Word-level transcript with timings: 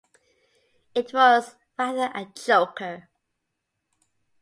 It 0.95 1.13
was 1.13 1.57
rather 1.77 2.09
a 2.15 2.25
choker. 2.33 3.07